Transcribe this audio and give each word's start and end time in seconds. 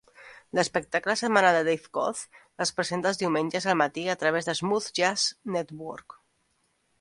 L'espectacle 0.59 1.15
setmanal 1.19 1.57
de 1.57 1.59
Dave 1.67 1.91
Koz 1.97 2.23
es 2.65 2.71
presenta 2.79 3.11
els 3.11 3.21
diumenges 3.23 3.69
al 3.75 3.77
matí 3.83 4.07
a 4.15 4.17
través 4.25 4.49
de 4.51 4.57
Smooth 4.63 4.89
Jazz 5.03 5.29
Network. 5.59 6.19